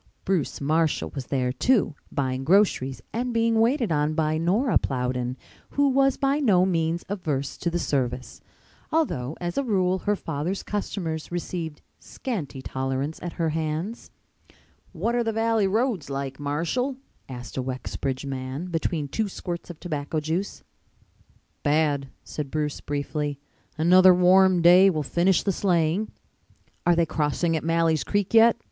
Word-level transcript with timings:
Bruce 0.25 0.59
Marshall 0.59 1.11
was 1.13 1.27
there, 1.27 1.51
too, 1.51 1.93
buying 2.11 2.43
groceries 2.43 3.03
and 3.13 3.31
being 3.31 3.59
waited 3.59 3.91
on 3.91 4.15
by 4.15 4.35
Nora 4.39 4.79
Plowden, 4.79 5.37
who 5.69 5.89
was 5.89 6.17
by 6.17 6.39
no 6.39 6.65
means 6.65 7.05
averse 7.07 7.55
to 7.57 7.69
the 7.69 7.77
service, 7.77 8.41
although 8.91 9.37
as 9.39 9.59
a 9.59 9.63
rule 9.63 9.99
her 9.99 10.15
father's 10.15 10.63
customers 10.63 11.31
received 11.31 11.83
scanty 11.99 12.63
tolerance 12.63 13.19
at 13.21 13.33
her 13.33 13.49
hands. 13.49 14.09
"What 14.91 15.13
are 15.13 15.23
the 15.23 15.31
Valley 15.33 15.67
roads 15.67 16.09
like, 16.09 16.39
Marshall?" 16.39 16.97
asked 17.29 17.55
a 17.55 17.61
Wexbridge 17.61 18.25
man, 18.25 18.71
between 18.71 19.07
two 19.07 19.27
squirts 19.29 19.69
of 19.69 19.79
tobacco 19.79 20.19
juice. 20.19 20.63
"Bad," 21.61 22.09
said 22.23 22.49
Bruce 22.49 22.81
briefly. 22.81 23.39
"Another 23.77 24.15
warm 24.15 24.63
day 24.63 24.89
will 24.89 25.03
finish 25.03 25.43
the 25.43 25.51
sleighing." 25.51 26.11
"Are 26.87 26.95
they 26.95 27.05
crossing 27.05 27.55
at 27.55 27.63
Malley's 27.63 28.03
Creek 28.03 28.33
yet?" 28.33 28.57